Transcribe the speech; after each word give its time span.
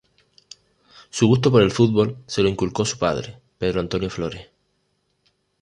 Su 1.11 1.27
gusto 1.27 1.51
por 1.51 1.61
el 1.61 1.69
fútbol 1.69 2.17
se 2.25 2.41
lo 2.41 2.49
inculcó 2.49 2.85
su 2.85 2.97
padre, 2.97 3.37
Pedro 3.59 3.81
Antonio 3.81 4.09
Flores. 4.09 4.47